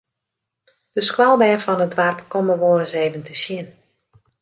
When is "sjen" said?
3.41-3.67